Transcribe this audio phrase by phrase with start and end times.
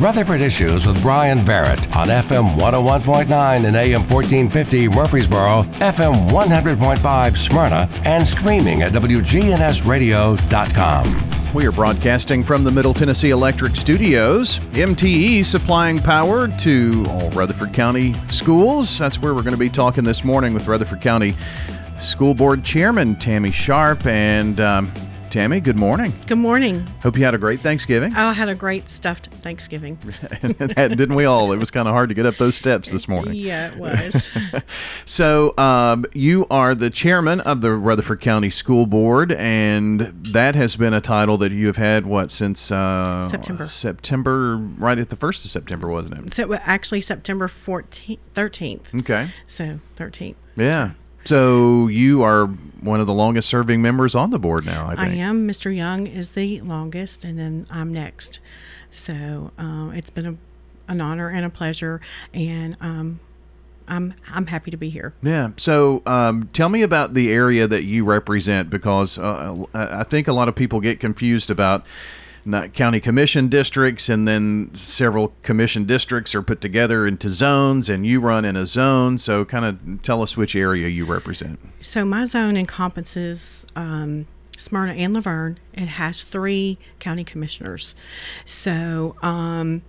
[0.00, 7.86] Rutherford Issues with Brian Barrett on FM 101.9 and AM 1450 Murfreesboro, FM 100.5 Smyrna,
[8.06, 11.52] and streaming at WGNSradio.com.
[11.52, 14.58] We are broadcasting from the Middle Tennessee Electric Studios.
[14.72, 18.96] MTE supplying power to all Rutherford County schools.
[18.96, 21.36] That's where we're going to be talking this morning with Rutherford County
[22.00, 24.06] School Board Chairman Tammy Sharp.
[24.06, 24.90] And um,
[25.30, 26.12] Tammy, good morning.
[26.26, 26.84] Good morning.
[27.04, 28.12] Hope you had a great Thanksgiving.
[28.16, 29.94] Oh, I had a great stuffed Thanksgiving.
[30.42, 31.52] Didn't we all?
[31.52, 33.36] It was kind of hard to get up those steps this morning.
[33.36, 34.28] Yeah, it was.
[35.06, 40.00] so, um, you are the chairman of the Rutherford County School Board, and
[40.32, 43.68] that has been a title that you have had, what, since uh, September.
[43.68, 46.34] September, right at the 1st of September, wasn't it?
[46.34, 49.00] So, actually, September 14th, 13th.
[49.02, 49.28] Okay.
[49.46, 50.34] So, 13th.
[50.56, 50.90] Yeah.
[50.90, 50.96] So
[51.86, 54.86] you are one of the longest serving members on the board now.
[54.86, 55.00] I, think.
[55.00, 55.46] I am.
[55.46, 55.74] Mr.
[55.74, 58.40] Young is the longest, and then I'm next.
[58.90, 60.36] So uh, it's been a,
[60.88, 62.00] an honor and a pleasure,
[62.32, 63.20] and um,
[63.86, 65.14] I'm I'm happy to be here.
[65.22, 65.50] Yeah.
[65.56, 70.32] So um, tell me about the area that you represent, because uh, I think a
[70.32, 71.84] lot of people get confused about
[72.74, 78.20] county commission districts, and then several commission districts are put together into zones, and you
[78.20, 79.18] run in a zone.
[79.18, 81.58] So, kind of tell us which area you represent.
[81.80, 85.58] So, my zone encompasses um, Smyrna and La Vergne.
[85.72, 87.94] It has three county commissioners.
[88.44, 89.82] So, um,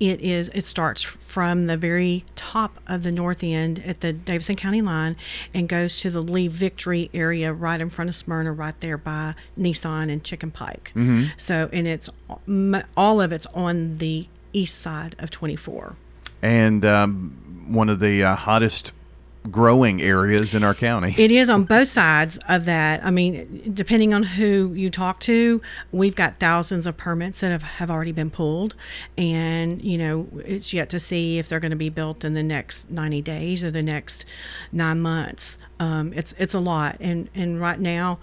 [0.00, 4.56] it is it starts from the very top of the north end at the Davidson
[4.56, 5.14] County line
[5.52, 9.34] and goes to the Lee Victory area right in front of Smyrna, right there by
[9.58, 10.92] Nissan and Chicken Pike.
[10.96, 11.26] Mm-hmm.
[11.36, 12.08] So, and it's
[12.96, 15.96] all of it's on the east side of 24.
[16.42, 18.92] And um, one of the uh, hottest
[19.50, 21.14] growing areas in our county.
[21.16, 23.04] It is on both sides of that.
[23.04, 27.62] I mean, depending on who you talk to, we've got thousands of permits that have,
[27.62, 28.74] have already been pulled.
[29.16, 32.42] And, you know, it's yet to see if they're going to be built in the
[32.42, 34.26] next 90 days or the next
[34.72, 35.56] nine months.
[35.78, 36.96] Um, it's it's a lot.
[37.00, 38.18] And, and right now,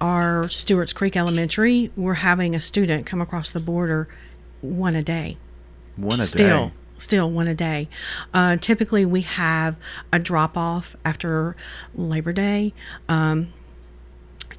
[0.00, 4.08] our Stewart's Creek Elementary, we're having a student come across the border
[4.62, 5.36] one a day.
[5.96, 6.68] One a Still.
[6.68, 7.88] day still one a day.
[8.32, 9.76] Uh, typically, we have
[10.12, 11.56] a drop off after
[11.94, 12.72] Labor Day
[13.08, 13.48] um,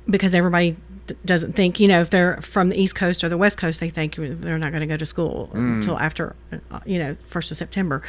[0.09, 0.77] because everybody
[1.25, 3.89] doesn't think, you know, if they're from the East Coast or the West Coast, they
[3.89, 5.75] think they're not going to go to school mm.
[5.75, 6.35] until after,
[6.71, 8.01] uh, you know, first of September.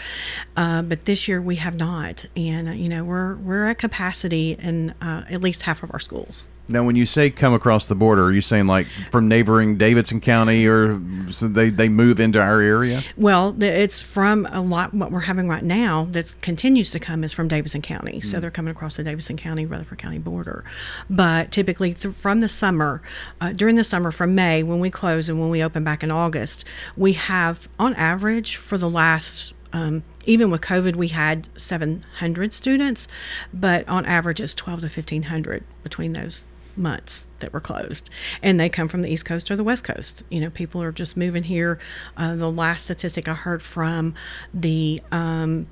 [0.57, 4.57] Uh, but this year we have not, and uh, you know, we're we're at capacity
[4.59, 6.49] in uh, at least half of our schools.
[6.69, 10.21] Now, when you say come across the border, are you saying like from neighboring Davidson
[10.21, 13.03] County, or so they, they move into our area?
[13.17, 14.93] Well, it's from a lot.
[14.93, 18.21] What we're having right now that continues to come is from Davidson County.
[18.21, 18.25] Mm.
[18.25, 20.65] So they're coming across the Davidson County Rutherford County border.
[21.09, 23.03] But typically th- from the summer,
[23.41, 26.11] uh, during the summer from May when we close and when we open back in
[26.11, 26.65] August,
[26.97, 33.09] we have on average for the last um, even with COVID, we had 700 students,
[33.53, 36.45] but on average, it's 12 to 1500 between those
[36.79, 38.11] months that were closed.
[38.43, 40.23] And they come from the east coast or the west coast.
[40.31, 41.79] You know people are just moving here.
[42.17, 44.15] Uh, the last statistic i heard from
[44.53, 45.67] the um,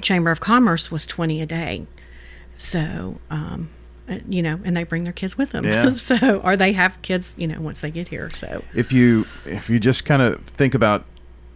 [0.00, 1.86] chamber of commerce was 20 a day.
[2.56, 3.70] So um,
[4.08, 5.64] uh, you know and they bring their kids with them.
[5.64, 5.92] Yeah.
[5.94, 8.30] so or they have kids you know once they get here.
[8.30, 11.04] So if you if you just kind of think about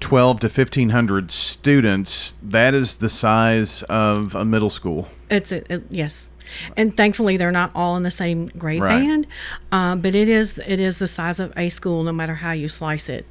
[0.00, 5.84] 12 to 1500 students that is the size of a middle school it's a, it,
[5.90, 6.32] yes.
[6.76, 8.90] And thankfully they're not all in the same grade right.
[8.90, 9.26] band
[9.72, 12.68] um, but it is it is the size of a school no matter how you
[12.68, 13.26] slice it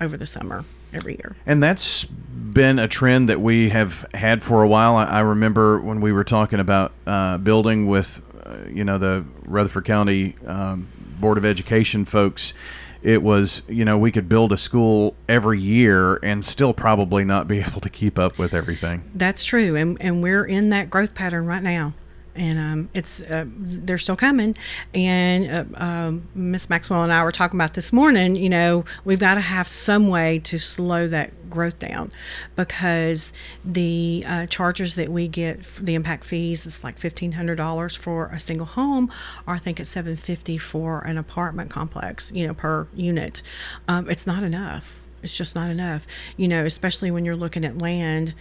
[0.00, 1.36] over the summer every year.
[1.46, 4.96] And that's been a trend that we have had for a while.
[4.96, 9.24] I, I remember when we were talking about uh, building with uh, you know the
[9.44, 10.88] rutherford county um,
[11.20, 12.54] board of education folks
[13.02, 17.48] it was you know we could build a school every year and still probably not
[17.48, 19.10] be able to keep up with everything.
[19.14, 21.94] That's true and, and we're in that growth pattern right now
[22.38, 24.56] and um, it's uh, they're still coming.
[24.94, 28.36] And uh, um, Miss Maxwell and I were talking about this morning.
[28.36, 32.12] You know, we've got to have some way to slow that growth down
[32.56, 33.32] because
[33.64, 38.26] the uh, charges that we get, the impact fees, it's like fifteen hundred dollars for
[38.28, 39.12] a single home,
[39.46, 42.32] or I think it's seven fifty for an apartment complex.
[42.32, 43.42] You know, per unit.
[43.88, 44.98] Um, it's not enough.
[45.22, 46.06] It's just not enough.
[46.36, 48.34] You know, especially when you're looking at land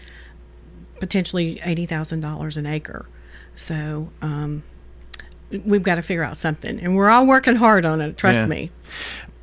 [0.99, 3.05] potentially $80,000 an acre.
[3.57, 4.63] So um,
[5.65, 8.17] we've got to figure out something, and we're all working hard on it.
[8.17, 8.45] Trust yeah.
[8.45, 8.71] me.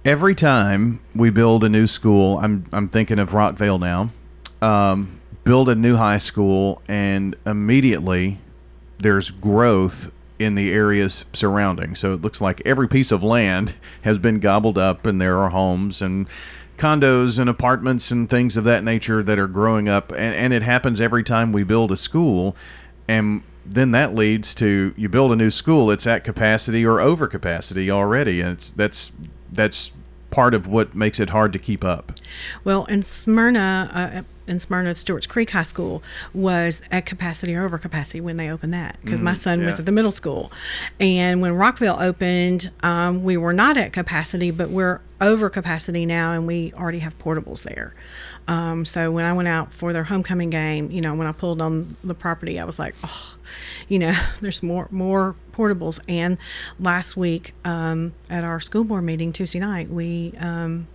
[0.04, 4.10] Every time we build a new school, I'm I'm thinking of Rockvale now.
[4.62, 8.38] Um, build a new high school, and immediately
[8.98, 11.94] there's growth in the areas surrounding.
[11.94, 15.50] So it looks like every piece of land has been gobbled up, and there are
[15.50, 16.28] homes and
[16.76, 20.62] condos and apartments and things of that nature that are growing up, and, and it
[20.62, 22.54] happens every time we build a school,
[23.08, 27.26] and then that leads to you build a new school, it's at capacity or over
[27.26, 29.12] capacity already, and it's that's
[29.52, 29.92] that's
[30.30, 32.12] part of what makes it hard to keep up.
[32.64, 36.02] Well, in Smyrna, uh, in Smyrna, Stewart's Creek High School
[36.32, 39.86] was at capacity or over capacity when they opened that because my son was at
[39.86, 40.52] the middle school.
[41.00, 46.32] And when Rockvale opened, um, we were not at capacity, but we're over capacity now
[46.32, 47.94] and we already have portables there.
[48.46, 51.62] Um, so when I went out for their homecoming game, you know, when I pulled
[51.62, 53.36] on the property, I was like, oh,
[53.88, 56.00] you know, there's more more portables.
[56.08, 56.36] And
[56.78, 60.86] last week um, at our school board meeting Tuesday night, we um,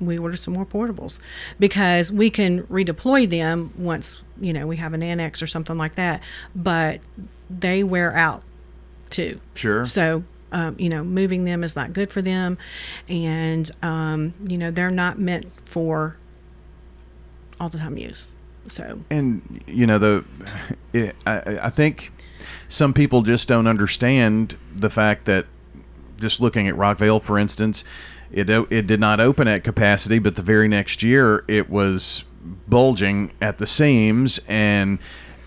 [0.00, 1.18] we order some more portables
[1.58, 5.94] because we can redeploy them once you know we have an annex or something like
[5.96, 6.22] that.
[6.54, 7.00] But
[7.48, 8.42] they wear out
[9.10, 9.40] too.
[9.54, 9.84] Sure.
[9.84, 10.24] So.
[10.52, 12.58] Um, you know, moving them is not good for them,
[13.08, 16.16] and um, you know they're not meant for
[17.60, 18.34] all the time use.
[18.68, 20.24] So and you know the
[20.92, 22.12] it, I, I think
[22.68, 25.46] some people just don't understand the fact that
[26.18, 27.84] just looking at Rockvale for instance
[28.32, 32.24] it it did not open at capacity but the very next year it was
[32.68, 34.98] bulging at the seams and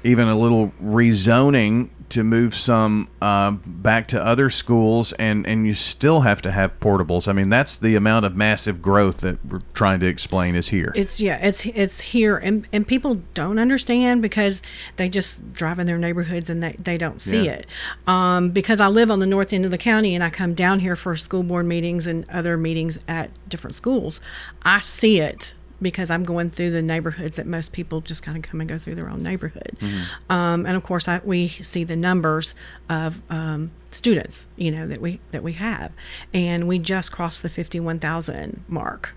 [0.03, 5.73] even a little rezoning to move some uh, back to other schools and and you
[5.73, 9.59] still have to have portables i mean that's the amount of massive growth that we're
[9.73, 14.21] trying to explain is here it's yeah, it's it's here, and and people don't understand
[14.21, 14.61] because
[14.97, 17.53] they just drive in their neighborhoods and they, they don't see Yeah.
[17.53, 17.67] it.
[18.07, 20.79] Um, because I live on the north end of the county and I come down
[20.79, 24.21] here for school board meetings and other meetings at different schools,
[24.63, 25.53] I see it
[25.83, 28.77] because I'm going through the neighborhoods that most people just kind of come and go
[28.79, 29.77] through their own neighborhood.
[30.29, 32.55] Um, and of course, I, we see the numbers
[32.89, 35.91] of um, students, you know, that we that we have,
[36.33, 39.15] and we just crossed the 51,000 mark.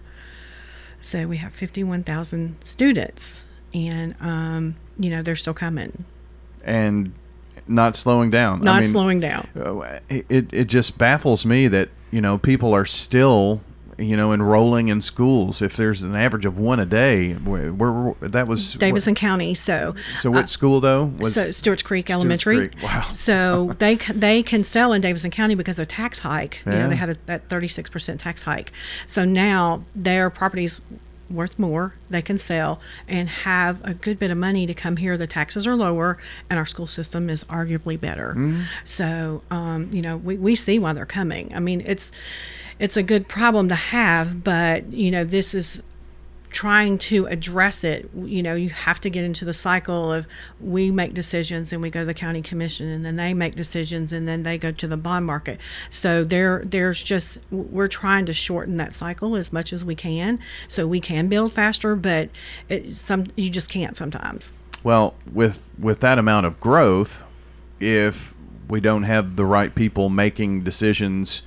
[1.01, 6.05] So we have 51,000 students, and um, you know they're still coming,
[6.65, 7.13] and
[7.69, 9.49] not slowing down not I mean, slowing down.
[9.57, 13.61] uh, it, it just baffles me that you know people are still
[13.99, 18.75] you know enrolling in schools if there's an average of one a day that was
[18.75, 22.69] Davidson County, so so what uh, school though was so Stewart's Creek Elementary.
[22.69, 23.07] Creek, wow.
[23.07, 26.63] So they they can sell in Davidson County because of tax hike.
[26.67, 26.73] Yeah.
[26.73, 28.73] You know, they had a, that 36% tax hike.
[29.07, 30.81] So now their properties
[31.31, 31.95] worth more.
[32.11, 35.17] They can sell and have a good bit of money to come here.
[35.17, 36.19] The taxes are lower,
[36.51, 38.35] and our school system is arguably better.
[38.37, 38.63] Mm-hmm.
[38.85, 41.55] So um, you know, we, we see why they're coming.
[41.55, 42.13] I mean, it's
[42.79, 45.83] it's a good problem to have, but you know, this is
[46.57, 50.27] trying to address it you know you have to get into the cycle of
[50.59, 54.11] we make decisions and we go to the county commission and then they make decisions
[54.11, 55.61] and then they go to the bond market.
[55.91, 60.39] So there there's just we're trying to shorten that cycle as much as we can.
[60.67, 62.31] So we can build faster but
[62.71, 64.55] it, some you just can't sometimes.
[64.83, 67.25] Well with with that amount of growth
[67.81, 68.33] if
[68.67, 71.43] we don't have the right people making decisions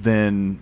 [0.00, 0.58] then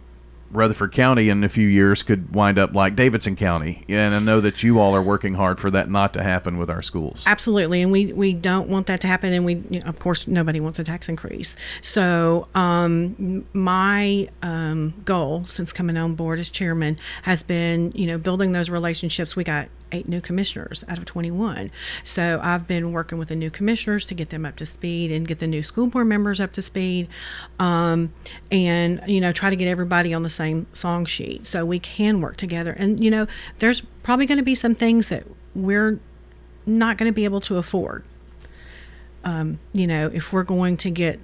[0.57, 3.85] Rutherford County in a few years could wind up like Davidson County.
[3.89, 6.71] And I know that you all are working hard for that not to happen with
[6.71, 7.23] our schools.
[7.27, 10.79] Absolutely, and we we don't want that to happen, and we of course nobody wants
[10.79, 11.57] a tax increase.
[11.81, 18.19] So um, my um, goal since coming on board as chairman has been you know
[18.19, 19.37] building those relationships.
[19.37, 21.71] We got eight new commissioners out of 21,
[22.03, 25.27] so I've been working with the new commissioners to get them up to speed and
[25.27, 27.09] get the new school board members up to speed,
[27.59, 28.13] um,
[28.51, 32.21] and you know try to get everybody on the same song sheet so we can
[32.21, 32.73] work together.
[32.73, 33.27] And you know
[33.61, 35.25] there's probably going to be some things that
[35.55, 35.99] we're
[36.67, 38.05] not going to be able to afford.
[39.25, 41.19] Um, you know, if we're going to get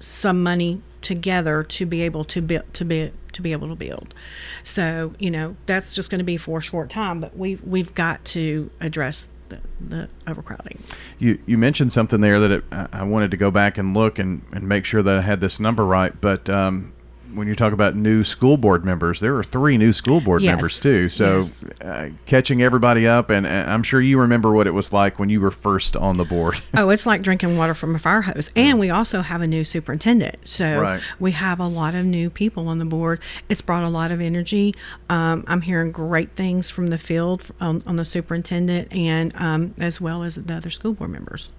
[0.00, 4.14] some money together to be able to build to be to be able to build.
[4.62, 7.94] So you know that's just going to be for a short time, but we we've
[7.94, 10.82] got to address the, the overcrowding.
[11.18, 14.42] You you mentioned something there that it, I wanted to go back and look and,
[14.52, 16.18] and make sure that I had this number right.
[16.20, 16.93] But um,
[17.34, 20.52] when you talk about new school board members, there are three new school board Yes,
[20.52, 21.08] members too.
[21.08, 21.64] So yes.
[21.80, 25.28] uh, catching everybody up, and, and I'm sure you remember what it was like when
[25.28, 26.60] you were first on the board.
[26.76, 28.50] Oh, it's like drinking water from a fire hose.
[28.56, 30.46] And we also have a new superintendent.
[30.46, 31.00] So Right.
[31.20, 33.20] we have a lot of new people on the board.
[33.48, 34.74] It's brought a lot of energy.
[35.08, 40.00] Um, I'm hearing great things from the field on, on the superintendent and um, as
[40.00, 41.52] well as the other school board members.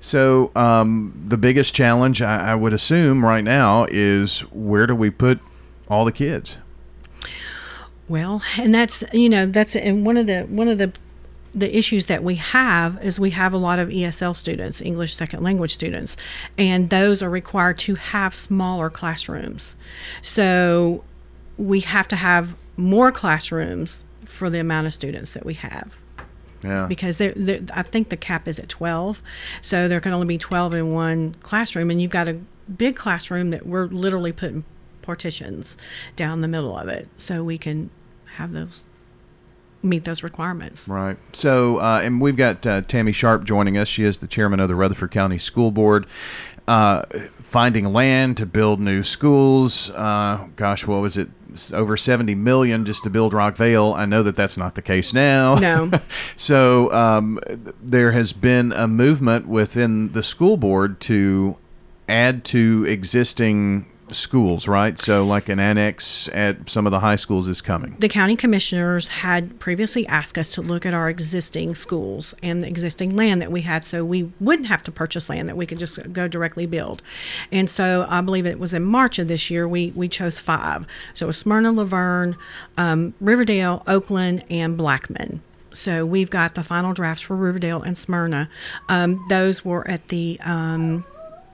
[0.00, 5.10] So um, the biggest challenge I, I would assume right now is where do we
[5.10, 5.40] put
[5.88, 6.58] all the kids?
[8.08, 10.92] Well, and that's you know that's and one of the one of the
[11.52, 15.42] the issues that we have is we have a lot of ESL students, English second
[15.42, 16.16] language students,
[16.56, 19.74] and those are required to have smaller classrooms.
[20.22, 21.04] So
[21.56, 25.94] we have to have more classrooms for the amount of students that we have
[26.62, 26.86] Yeah.
[26.86, 29.22] because they're, they're, I think the cap is at 12.
[29.60, 31.90] So there can only be 12 in one classroom.
[31.90, 32.38] And you've got a
[32.76, 34.64] big classroom that we're literally putting
[35.02, 35.78] partitions
[36.16, 37.90] down the middle of it so we can
[38.32, 38.86] have those
[39.82, 40.88] meet those requirements.
[40.88, 41.16] Right.
[41.32, 43.88] So, uh, and we've got uh, Tammy Sharp joining us.
[43.88, 46.06] She is the chairman of the Rutherford County School Board.
[46.66, 49.90] Uh, finding land to build new schools.
[49.90, 51.28] Uh, gosh, what was it?
[51.72, 53.96] Over 70 million just to build Rockvale.
[53.96, 55.54] I know that that's not the case now.
[55.56, 55.90] No.
[56.36, 57.40] so, um,
[57.82, 61.56] there has been a movement within the school board to
[62.08, 64.98] add to existing schools, right?
[64.98, 67.96] So, like an annex at some of the high schools is coming.
[67.98, 72.68] The county commissioners had previously asked us to look at our existing schools and the
[72.68, 75.78] existing land that we had so we wouldn't have to purchase land that we could
[75.78, 77.02] just go directly build.
[77.52, 80.86] And so I believe it was in March of this year we, we chose five.
[81.14, 82.36] So it was Smyrna, La Vergne,
[82.76, 85.42] um, Riverdale, Oakland, and Blackman.
[85.72, 88.48] So we've got the final drafts for Riverdale and Smyrna.
[88.88, 91.04] Um, those were at the um,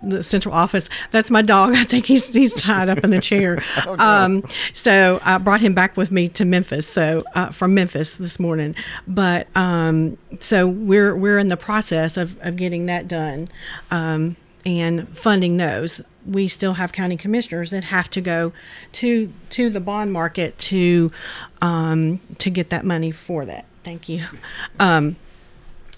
[0.03, 0.89] the central office.
[1.11, 1.75] That's my dog.
[1.77, 3.63] I think he's he's tied up in the chair.
[3.87, 6.87] oh, um, so I brought him back with me to Memphis.
[6.87, 8.75] So uh, from Memphis this morning.
[9.07, 13.49] But um, so we're we're in the process of, of getting that done
[13.91, 16.01] um, and funding those.
[16.27, 18.53] We still have county commissioners that have to go
[18.93, 21.13] to to the bond market to
[21.61, 23.67] um, to get that money for that.
[23.83, 24.25] Thank you.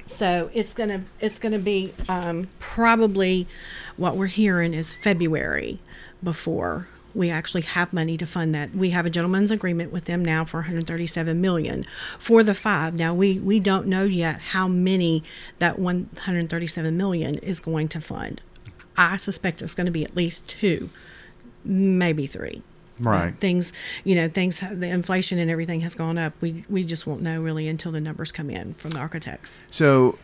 [0.07, 3.47] So it's gonna it's gonna be um, probably
[3.97, 5.81] what we're hearing is February
[6.23, 8.75] before we actually have money to fund that.
[8.75, 11.87] We have a gentleman's agreement with them now for 137 million
[12.19, 12.95] for the five.
[12.95, 15.25] Now we we don't know yet how many
[15.59, 18.43] that 137 million is going to fund.
[18.97, 20.91] I suspect it's going to be at least two,
[21.65, 22.63] maybe three
[22.99, 23.39] Right.
[23.39, 23.73] things
[24.05, 27.41] you know things the inflation and everything has gone up we we just won't know
[27.43, 30.19] really until the numbers come in from the architects So,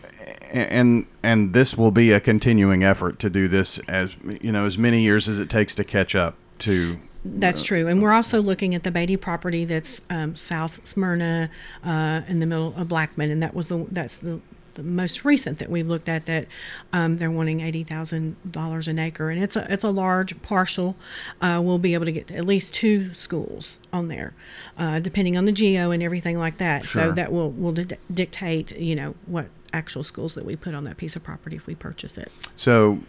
[0.50, 4.78] and and this will be a continuing effort to do this as you know as
[4.78, 6.98] many years as it takes to catch up to.
[7.24, 11.50] that's true and we're also looking at the beatty property that's um, south smyrna
[11.84, 14.40] uh, in the middle of blackman and that was the that's the
[14.74, 16.46] the most recent that we've looked at that
[16.92, 20.96] um, they're wanting eighty thousand dollars an acre, and it's a it's a large parcel.
[21.40, 24.34] Uh, we'll be able to get at least two schools on there,
[24.78, 26.84] uh, depending on the geo and everything like that.
[26.84, 27.02] Sure.
[27.02, 30.84] So that will will di- dictate you know what actual schools that we put on
[30.84, 32.30] that piece of property if we purchase it.
[32.56, 33.00] So,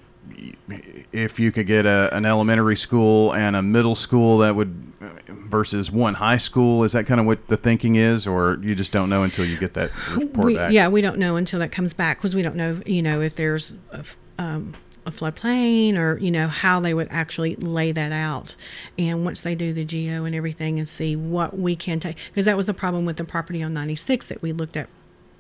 [1.12, 4.74] if you could get a, an elementary school and a middle school, that would
[5.28, 8.92] versus one high school, is that kind of what the thinking is, or you just
[8.92, 10.72] don't know until you get that report we, back?
[10.72, 13.36] Yeah, we don't know until that comes back because we don't know, you know, if
[13.36, 14.04] there's a,
[14.40, 14.74] um,
[15.06, 18.56] a floodplain or you know how they would actually lay that out.
[18.98, 22.46] And once they do the geo and everything and see what we can take, because
[22.46, 24.88] that was the problem with the property on 96 that we looked at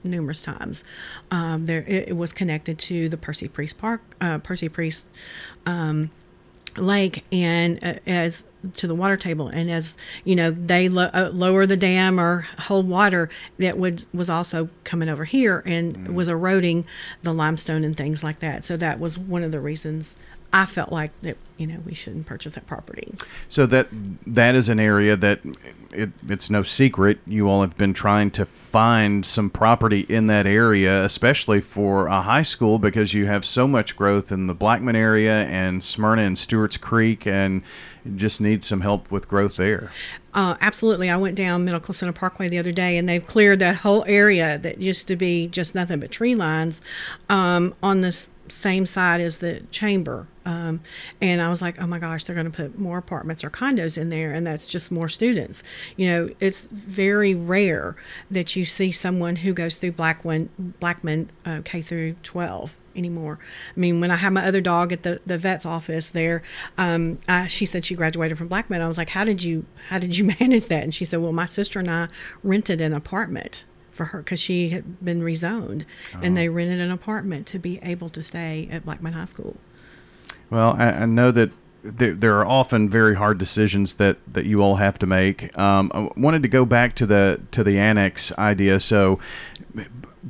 [0.04, 0.84] numerous times.
[1.32, 5.08] Um, there, it, it was connected to the Percy Priest Park, uh, Percy Priest
[5.66, 6.12] um,
[6.78, 8.44] lake and uh, as
[8.74, 9.48] to the water table.
[9.48, 14.06] And as you know they lo- uh, lower the dam or hold water that would
[14.14, 16.86] was also coming over here and was eroding
[17.22, 18.66] the limestone and things like that.
[18.66, 20.16] So that was one of the reasons
[20.54, 23.14] i felt like that you know we shouldn't purchase that property.
[23.50, 23.88] So that
[24.28, 25.40] that is an area that
[25.92, 30.46] it, it's no secret you all have been trying to find some property in that
[30.46, 34.96] area, especially for a high school, because you have so much growth in the Blackman
[34.96, 37.62] area and Smyrna and Stewart's Creek, and
[38.16, 39.92] just need some help with growth there.
[40.34, 41.10] Uh, absolutely.
[41.10, 44.58] I went down Medical Center Parkway the other day, and they've cleared that whole area
[44.58, 46.82] that used to be just nothing but tree lines
[47.30, 50.28] um, on this same side as the chamber.
[50.46, 50.82] Um,
[51.22, 53.98] and I was like, oh my gosh, they're going to put more apartments or condos
[53.98, 55.64] in there, and that's just more students.
[55.96, 57.96] You know, it's very rare
[58.30, 63.40] that you see someone who goes through Blackman, Blackman uh, K through 12 anymore.
[63.76, 66.42] I mean, when I had my other dog at the, the vet's office there,
[66.78, 68.82] um, I, she said she graduated from Blackman.
[68.82, 70.84] I was like, how did you how did you manage that?
[70.84, 72.08] And she said, well, my sister and I
[72.44, 75.86] rented an apartment for her because she had been rezoned,
[76.22, 79.56] and they rented an apartment to be able to stay at Blackman High School.
[80.50, 81.52] Well, I, I know that
[81.84, 85.56] there, there are often very hard decisions that, that you all have to make.
[85.58, 88.80] Um, I wanted to go back to the to the annex idea.
[88.80, 89.20] So,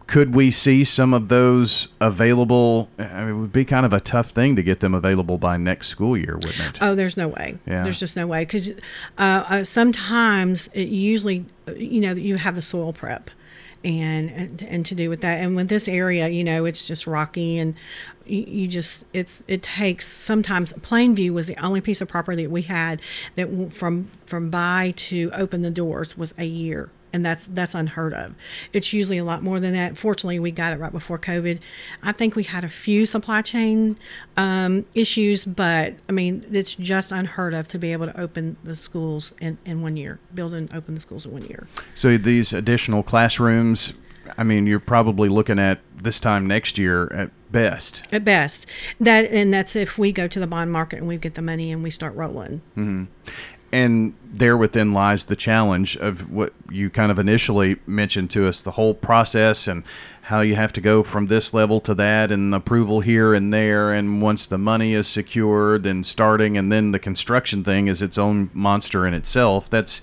[0.08, 2.90] could we see some of those available?
[2.98, 5.58] I mean, it would be kind of a tough thing to get them available by
[5.58, 6.78] next school year, wouldn't it?
[6.82, 7.60] Oh, there's no way.
[7.68, 7.84] Yeah.
[7.84, 8.74] There's just no way because uh,
[9.18, 11.46] uh, sometimes it usually,
[11.76, 13.30] you know, you have the soil prep.
[13.86, 17.06] And, and and to do with that and with this area you know it's just
[17.06, 17.76] rocky and
[18.26, 22.50] you, you just it's it takes sometimes plainview was the only piece of property that
[22.50, 23.02] we had
[23.36, 28.14] that from from buy to open the doors was a year and that's that's unheard
[28.14, 28.36] of.
[28.74, 29.98] It's usually a lot more than that.
[29.98, 31.60] Fortunately, we got it right before COVID.
[32.02, 33.98] I think we had a few supply chain
[34.36, 38.76] um, issues, but I mean, it's just unheard of to be able to open the
[38.76, 41.68] schools in, in one year, build and open the schools in one year.
[41.94, 43.94] So these additional classrooms,
[44.38, 48.04] I mean, you're probably looking at this time next year at best.
[48.12, 48.66] At best,
[49.00, 51.72] that and that's if we go to the bond market and we get the money
[51.72, 52.62] and we start rolling.
[53.74, 58.62] And there within lies the challenge of what you kind of initially mentioned to us
[58.62, 59.84] the whole process and
[60.22, 63.92] how you have to go from this level to that and approval here and there.
[63.92, 68.16] And once the money is secured and starting, and then the construction thing is its
[68.16, 69.70] own monster in itself.
[69.72, 70.02] That's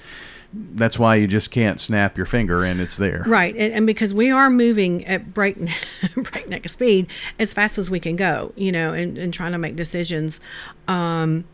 [0.52, 3.22] that's why you just can't snap your finger and it's there.
[3.24, 5.70] Right, and, and because we are moving at breakneck,
[6.68, 7.08] speed
[7.38, 10.40] as fast as we can go, you know, and, and trying to make decisions.
[10.88, 11.44] Um,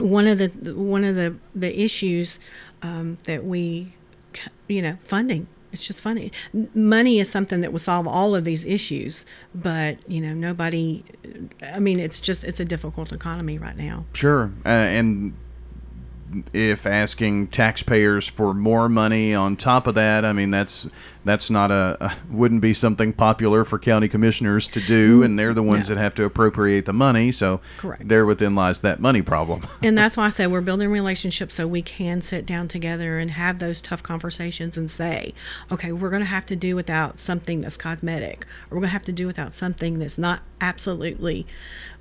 [0.00, 2.38] one of the one of the the issues
[2.82, 3.94] um, that we,
[4.68, 5.46] you know, funding.
[5.72, 6.32] It's just funny.
[6.74, 11.04] Money is something that will solve all of these issues, but you know, nobody.
[11.62, 14.04] I mean, it's just it's a difficult economy right now.
[14.12, 14.50] Sure.
[14.64, 15.34] Uh, and
[16.52, 20.88] if asking taxpayers for more money on top of that, I mean that's
[21.24, 25.54] that's not a, a wouldn't be something popular for county commissioners to do, and they're
[25.54, 25.94] the ones No.
[25.94, 27.32] that have to appropriate the money.
[27.32, 28.08] So Correct.
[28.08, 29.66] there within lies that money problem.
[29.82, 33.30] and that's why I said we're building relationships so we can sit down together and
[33.32, 35.34] have those tough conversations and say,
[35.70, 38.92] okay, we're going to have to do without something that's cosmetic, or we're going to
[38.92, 41.46] have to do without something that's not absolutely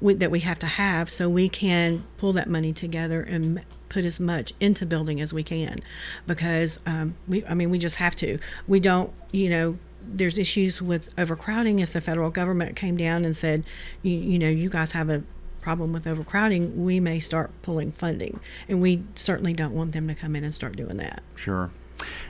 [0.02, 4.06] we, that we have to have, so we can pull that money together and put
[4.06, 5.80] as much into building as we can,
[6.28, 8.38] because um, we, I mean, we just have to.
[8.68, 9.78] We don't, you know.
[10.12, 11.80] There's issues with overcrowding.
[11.80, 13.66] If the federal government came down and said,
[14.02, 15.22] you, you know, you guys have a
[15.62, 18.40] problem with overcrowding, we may start pulling funding.
[18.68, 21.22] And we certainly don't want them to come in and start doing that.
[21.36, 21.70] Sure.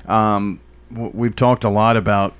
[0.08, 0.60] Um,
[0.92, 2.34] we've talked a lot about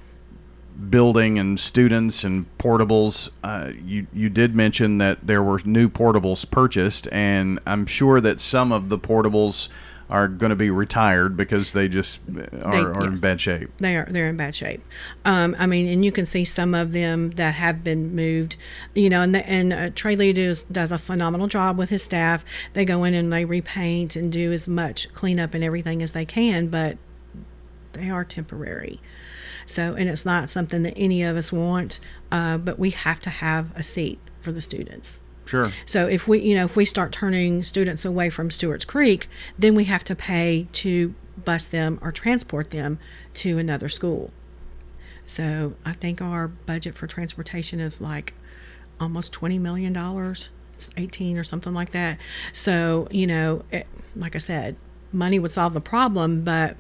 [0.90, 3.30] building and students and portables.
[3.44, 8.42] Uh, you you did mention that there were new portables purchased, and I'm sure that
[8.42, 9.70] some of the portables
[10.10, 13.70] are going to be retired because they just are, They- are in bad shape.
[13.78, 14.84] They are they're in bad shape.
[15.24, 18.56] Um, I mean, and you can see some of them that have been moved.
[18.96, 22.04] You know, and the, and uh, Trey Lee does does a phenomenal job with his
[22.04, 22.44] staff.
[22.74, 26.26] They go in and they repaint and do as much cleanup and everything as they
[26.26, 26.98] can, but
[27.94, 29.00] they are temporary.
[29.66, 32.00] So, and it's not something that any of us want,
[32.32, 35.20] uh, but we have to have a seat for the students.
[35.50, 35.72] Sure.
[35.86, 39.74] So if we, you know, if we start turning students away from Stewart's Creek, then
[39.74, 43.00] we have to pay to bus them or transport them
[43.34, 44.32] to another school.
[45.26, 48.34] So I think our budget for transportation is like
[49.00, 50.50] almost twenty million dollars.
[50.76, 52.20] It's eighteen or something like that.
[52.54, 54.76] So you know, it, like I said,
[55.12, 56.78] money would solve the problem, but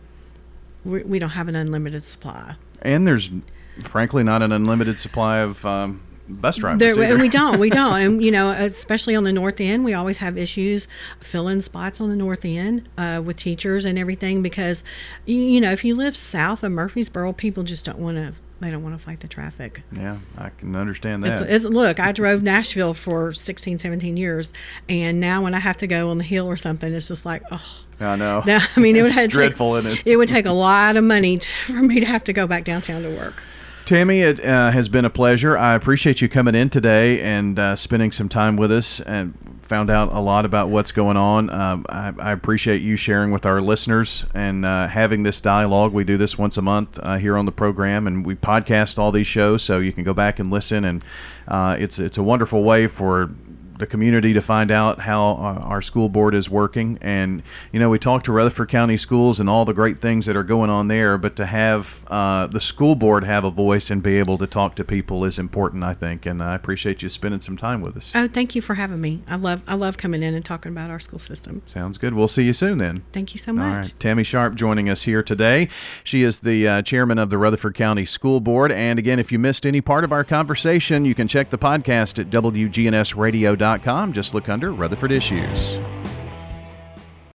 [0.85, 2.55] we, we don't have an unlimited supply.
[2.83, 3.31] And there's
[3.83, 6.79] frankly not an unlimited supply of um, bus drivers.
[6.79, 9.93] There, and we don't, we don't, and you know, especially on the north end, we
[9.93, 10.87] always have issues
[11.19, 14.83] filling spots on the north end uh, with teachers and everything because,
[15.25, 18.33] you know, if you live south of Murfreesboro, people just don't want to.
[18.61, 19.83] They don't want to fight the traffic.
[19.89, 21.43] yeah, I can understand that.
[21.43, 24.51] It's, it's look, I drove Nashville for 16, 17 years,
[24.89, 27.41] and now when I have to go on the hill or something, it's just like,
[27.51, 28.43] oh, I know.
[28.45, 30.11] now, I mean, it would have dreadful, take, isn't it?
[30.11, 32.65] it would take a lot of money to, for me to have to go back
[32.65, 33.41] downtown to work.
[33.89, 35.57] Tammy, it uh, has been a pleasure.
[35.57, 39.89] I appreciate you coming in today and uh, spending some time with us and found
[39.89, 41.49] out a lot about what's going on.
[41.49, 45.91] Um, I, I appreciate you sharing with our listeners and uh, having this dialogue.
[45.91, 49.11] We do this once a month uh, here on the program, and we podcast all
[49.11, 50.85] these shows, so you can go back and listen.
[50.85, 51.03] And
[51.47, 53.31] uh, it's it's a wonderful way for
[53.79, 56.97] the community to find out how uh, our school board is working.
[57.01, 60.35] And, you know, we talk to Rutherford County Schools and all the great things that
[60.35, 64.03] are going on there, but to have uh, the school board have a voice and
[64.03, 66.25] be able to talk to people is important, I think.
[66.25, 68.11] And I appreciate you spending some time with us.
[68.13, 69.23] Oh, thank you for having me.
[69.27, 71.61] I love I love coming in and talking about our school system.
[71.65, 72.13] Sounds good.
[72.13, 73.03] We'll see you soon then.
[73.13, 73.85] Thank you so much.
[73.85, 73.93] right.
[73.99, 75.69] Tammy Sharp joining us here today.
[76.03, 78.73] She is the uh, chairman of the Rutherford County School Board.
[78.73, 82.19] And again, if you missed any part of our conversation, you can check the podcast
[82.19, 83.68] at WGNSradio.com.
[84.13, 85.98] Just look under Rutherford Issues.